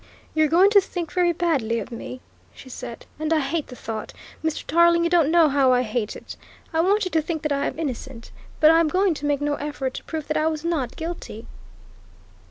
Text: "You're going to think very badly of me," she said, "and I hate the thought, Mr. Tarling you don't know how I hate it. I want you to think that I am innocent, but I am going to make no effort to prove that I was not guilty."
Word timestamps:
"You're 0.33 0.47
going 0.47 0.71
to 0.71 0.81
think 0.81 1.11
very 1.11 1.31
badly 1.31 1.77
of 1.77 1.91
me," 1.91 2.21
she 2.55 2.69
said, 2.69 3.05
"and 3.19 3.31
I 3.31 3.39
hate 3.39 3.67
the 3.67 3.75
thought, 3.75 4.13
Mr. 4.43 4.65
Tarling 4.65 5.03
you 5.03 5.11
don't 5.11 5.29
know 5.29 5.47
how 5.47 5.71
I 5.71 5.83
hate 5.83 6.15
it. 6.15 6.35
I 6.73 6.81
want 6.81 7.05
you 7.05 7.11
to 7.11 7.21
think 7.21 7.43
that 7.43 7.51
I 7.51 7.67
am 7.67 7.77
innocent, 7.77 8.31
but 8.59 8.71
I 8.71 8.79
am 8.79 8.87
going 8.87 9.13
to 9.13 9.27
make 9.27 9.41
no 9.41 9.53
effort 9.57 9.93
to 9.93 10.03
prove 10.03 10.27
that 10.29 10.37
I 10.37 10.47
was 10.47 10.65
not 10.65 10.95
guilty." 10.95 11.45